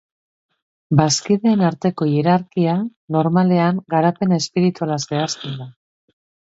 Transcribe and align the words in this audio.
Bazkideen 0.99 1.61
arteko 1.67 2.09
hierarkia 2.13 2.75
normalean 3.17 3.85
garapen 3.97 4.37
espirituala 4.43 5.03
zehazten 5.07 5.59
da. 5.63 5.75